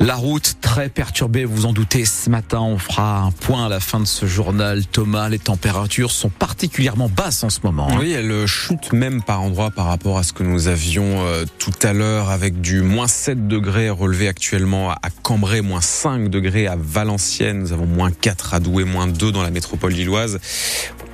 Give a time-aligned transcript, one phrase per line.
[0.00, 2.04] la route très perturbée, vous en doutez.
[2.04, 4.86] Ce matin, on fera un point à la fin de ce journal.
[4.86, 7.88] Thomas, les températures sont particulièrement basses en ce moment.
[7.90, 7.98] Hein.
[8.00, 11.72] Oui, elles chutent même par endroits par rapport à ce que nous avions euh, tout
[11.82, 16.76] à l'heure avec du moins 7 degrés relevé actuellement à Cambrai, moins 5 degrés à
[16.78, 17.58] Valenciennes.
[17.58, 20.38] Nous avons moins 4 à Douai, moins 2 dans la métropole lilloise.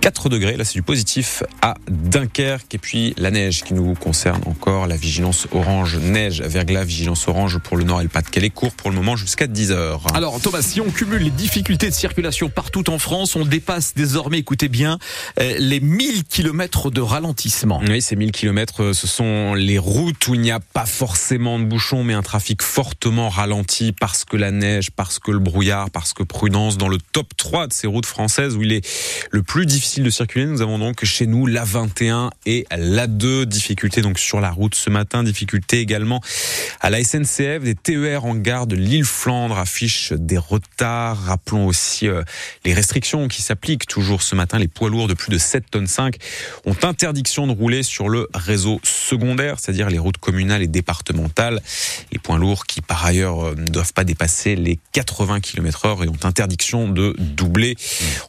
[0.00, 0.56] 4 degrés.
[0.56, 2.74] Là, c'est du positif à Dunkerque.
[2.74, 4.86] Et puis, la neige qui nous concerne encore.
[4.86, 8.90] La vigilance orange neige, verglas, vigilance orange pour le nord et le Pas-de-Calais court pour
[8.90, 10.02] le moment jusqu'à 10 heures.
[10.14, 14.38] Alors, Thomas, si on cumule les difficultés de circulation partout en France, on dépasse désormais,
[14.38, 14.98] écoutez bien,
[15.40, 17.80] euh, les 1000 km de ralentissement.
[17.88, 21.64] Oui, ces 1000 km, ce sont les routes où il n'y a pas forcément de
[21.64, 26.12] bouchons, mais un trafic fortement ralenti parce que la neige, parce que le brouillard, parce
[26.12, 28.86] que prudence dans le top 3 de ces routes françaises où il est
[29.30, 30.44] le plus difficile de circuler.
[30.44, 33.46] Nous avons donc chez nous la 21 et la 2.
[33.46, 35.22] Difficulté donc sur la route ce matin.
[35.22, 36.20] Difficulté également
[36.80, 37.62] à la SNCF.
[37.62, 41.18] Des TER en gare de l'île Flandre affichent des retards.
[41.24, 42.22] Rappelons aussi euh,
[42.66, 44.58] les restrictions qui s'appliquent toujours ce matin.
[44.58, 46.16] Les poids lourds de plus de 7 tonnes 5
[46.66, 51.62] ont interdiction de rouler sur le réseau secondaire, c'est-à-dire les routes communales et départementales.
[52.12, 56.04] Les points lourds qui par ailleurs euh, ne doivent pas dépasser les 80 km heure
[56.04, 57.76] et ont interdiction de doubler.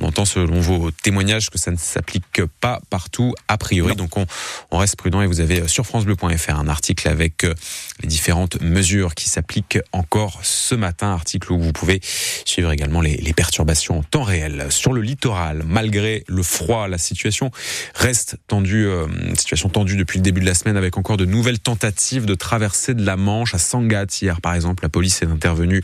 [0.00, 3.94] On entend selon vos témoignages que ça ne s'applique pas partout a priori.
[3.96, 4.26] Donc on,
[4.70, 7.54] on, reste prudent et vous avez euh, sur francebleu.fr un article avec euh,
[8.02, 11.12] les différentes mesures qui s'appliquent encore ce matin.
[11.12, 12.00] Article où vous pouvez
[12.44, 14.66] suivre également les, les, perturbations en temps réel.
[14.70, 17.50] Sur le littoral, malgré le froid, la situation
[17.94, 21.58] reste tendue, euh, situation tendue depuis le début de la semaine avec encore de nouvelles
[21.58, 24.20] tentatives de traversée de la Manche à Sangatte.
[24.20, 25.82] Hier par exemple, la police est intervenue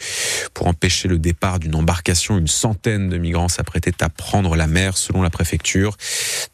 [0.54, 2.38] pour empêcher le départ d'une embarcation.
[2.38, 5.47] Une centaine de migrants s'apprêtaient à prendre la mer selon la préfecture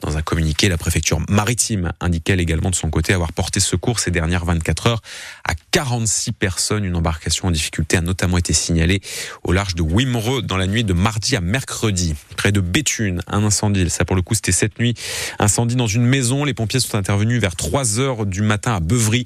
[0.00, 4.10] dans un communiqué, la préfecture maritime indiquait également de son côté avoir porté secours ces
[4.10, 5.03] dernières 24 heures
[5.44, 6.84] à 46 personnes.
[6.84, 9.00] Une embarcation en difficulté a notamment été signalée
[9.43, 12.15] au large de Wimereux dans la nuit de mardi à mercredi.
[12.37, 13.88] Près de Béthune, un incendie.
[13.91, 14.94] Ça, pour le coup, c'était cette nuit.
[15.38, 16.44] Incendie dans une maison.
[16.44, 19.25] Les pompiers sont intervenus vers 3 heures du matin à Beuvry.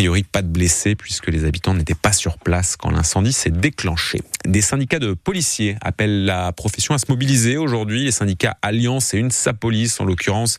[0.00, 4.22] Priori, pas de blessés puisque les habitants n'étaient pas sur place quand l'incendie s'est déclenché.
[4.46, 8.04] Des syndicats de policiers appellent la profession à se mobiliser aujourd'hui.
[8.06, 10.56] Les syndicats Alliance et une Sapolice, en l'occurrence,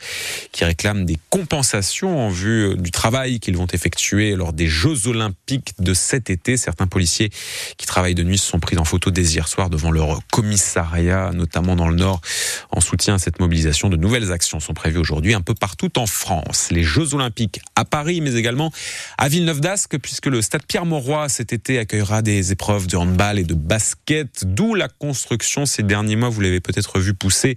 [0.52, 5.74] qui réclament des compensations en vue du travail qu'ils vont effectuer lors des Jeux Olympiques
[5.80, 6.56] de cet été.
[6.56, 7.32] Certains policiers
[7.78, 11.32] qui travaillent de nuit se sont pris en photo dès hier soir devant leur commissariat,
[11.34, 12.22] notamment dans le Nord,
[12.70, 13.90] en soutien à cette mobilisation.
[13.90, 16.68] De nouvelles actions sont prévues aujourd'hui un peu partout en France.
[16.70, 18.72] Les Jeux Olympiques à Paris, mais également
[19.18, 23.54] à Villeneuve-d'Ascq, puisque le stade Pierre-Mauroy cet été accueillera des épreuves de handball et de
[23.54, 27.56] basket, d'où la construction ces derniers mois, vous l'avez peut-être vu pousser,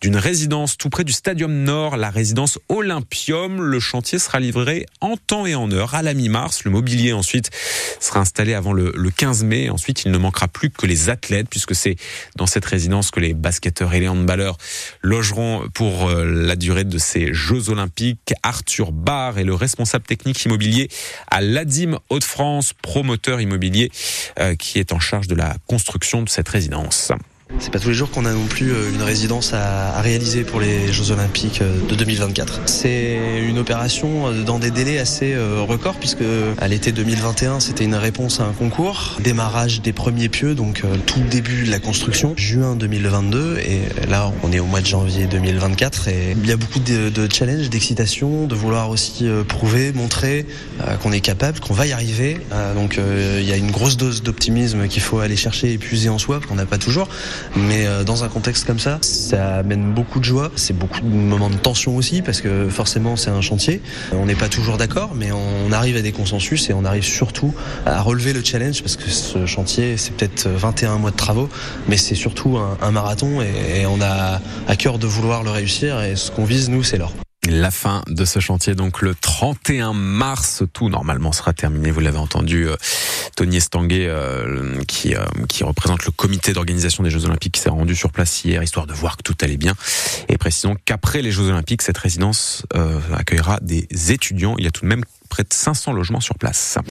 [0.00, 3.62] d'une résidence tout près du Stadium Nord, la résidence Olympium.
[3.62, 6.64] Le chantier sera livré en temps et en heure à la mi-mars.
[6.64, 7.50] Le mobilier ensuite
[8.00, 9.70] sera installé avant le, 15 mai.
[9.70, 11.94] Ensuite, il ne manquera plus que les athlètes, puisque c'est
[12.34, 14.58] dans cette résidence que les basketteurs et les handballeurs
[15.02, 18.32] logeront pour euh, la durée de ces Jeux Olympiques.
[18.42, 20.88] Arthur Barr est le responsable technique immobilier
[21.30, 23.90] à l'ADIM Hauts-de-France, promoteur immobilier
[24.38, 27.12] euh, qui est en charge de la construction de cette résidence.
[27.58, 30.60] C'est pas tous les jours qu'on a non plus euh, une résidence à, réaliser pour
[30.60, 32.62] les Jeux Olympiques euh, de 2024.
[32.66, 36.24] C'est une opération euh, dans des délais assez records puisque
[36.58, 41.20] à l'été 2021 c'était une réponse à un concours, démarrage des premiers pieux donc tout
[41.20, 46.08] début de la construction, juin 2022 et là on est au mois de janvier 2024
[46.08, 50.46] et il y a beaucoup de, challenges, d'excitation, de vouloir aussi prouver, montrer
[51.02, 52.38] qu'on est capable, qu'on va y arriver.
[52.74, 56.18] donc il y a une grosse dose d'optimisme qu'il faut aller chercher et puiser en
[56.18, 57.08] soi qu'on n'a pas toujours.
[57.56, 60.50] Mais euh, dans un contexte comme ça, ça amène beaucoup de joie.
[60.56, 63.80] C'est beaucoup de moments de tension aussi parce que forcément c'est un chantier.
[64.12, 67.54] On n'est pas toujours d'accord, mais on arrive à des consensus et on arrive surtout
[67.86, 71.48] à relever le challenge parce que ce chantier c'est peut-être 21 mois de travaux,
[71.88, 76.16] mais c'est surtout un, marathon et on a à cœur de vouloir le réussir et
[76.16, 77.12] ce qu'on vise nous c'est l'or.
[77.52, 81.90] La fin de ce chantier, donc le 31 mars, tout normalement sera terminé.
[81.90, 82.76] Vous l'avez entendu, euh,
[83.36, 87.68] Tony Estanguet, euh, qui, euh, qui représente le comité d'organisation des Jeux Olympiques, qui s'est
[87.68, 89.74] rendu sur place hier, histoire de voir que tout allait bien.
[90.30, 92.64] Et précisons qu'après les Jeux Olympiques, cette résidence
[93.12, 94.54] accueillera des étudiants.
[94.56, 96.78] Il y a tout de même près de 500 logements sur place.